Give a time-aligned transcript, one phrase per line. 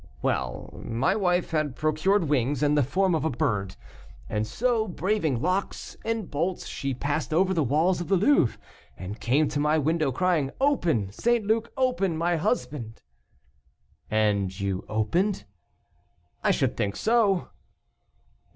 [0.23, 3.75] "Well, my wife had procured wings and the form of a bird,
[4.27, 8.57] and so, braving locks and bolts, she passed over the walls of the Louvre,
[8.97, 11.45] and came to my window, crying, 'Open, St.
[11.45, 13.03] Luc, open, my husband.'"
[14.09, 15.43] "And you opened?"
[16.43, 17.49] "I should think so."